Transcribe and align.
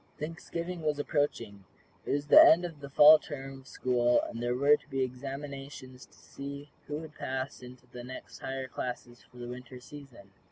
Thanksgiving 0.17 0.81
was 0.81 0.97
approaching. 0.97 1.63
It 2.07 2.11
was 2.13 2.25
the 2.25 2.41
end 2.43 2.65
of 2.65 2.79
the 2.79 2.89
Fall 2.89 3.19
term 3.19 3.59
of 3.59 3.67
school, 3.67 4.19
and 4.23 4.41
there 4.41 4.55
were 4.55 4.75
to 4.75 4.89
be 4.89 5.03
examinations 5.03 6.07
to 6.07 6.17
see 6.17 6.71
who 6.87 6.97
would 6.97 7.13
pass 7.13 7.61
into 7.61 7.85
the 7.85 8.03
next 8.03 8.39
higher 8.39 8.67
classes 8.67 9.21
for 9.29 9.37
the 9.37 9.47
Winter 9.47 9.79
season. 9.79 10.31